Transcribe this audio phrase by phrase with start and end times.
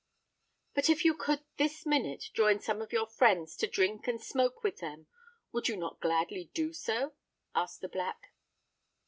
[0.73, 4.19] "But if you could this minute join some of your old friends to drink and
[4.19, 5.05] smoke with them,
[5.51, 7.13] would you not gladly do so?"
[7.53, 8.33] asked the Black.